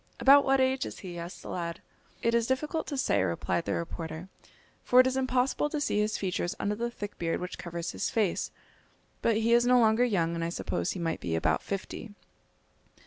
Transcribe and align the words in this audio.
"About 0.19 0.43
what 0.43 0.59
age 0.59 0.83
is 0.87 0.97
he?" 1.01 1.19
asked 1.19 1.43
the 1.43 1.49
lad. 1.49 1.79
"It 2.23 2.33
is 2.33 2.47
difficult 2.47 2.87
to 2.87 2.97
say," 2.97 3.21
replied 3.21 3.65
the 3.65 3.75
reporter; 3.75 4.29
"for 4.83 4.99
it 4.99 5.05
is 5.05 5.15
impossible 5.15 5.69
to 5.69 5.79
see 5.79 5.99
his 5.99 6.17
features 6.17 6.55
under 6.59 6.73
the 6.73 6.89
thick 6.89 7.19
beard 7.19 7.39
which 7.39 7.59
covers 7.59 7.91
his 7.91 8.09
face; 8.09 8.49
but 9.21 9.37
he 9.37 9.53
is 9.53 9.63
no 9.67 9.79
longer 9.79 10.03
young, 10.03 10.33
and 10.33 10.43
I 10.43 10.49
suppose 10.49 10.93
he 10.93 10.99
might 10.99 11.19
be 11.19 11.35
about 11.35 11.61
fifty." 11.61 12.15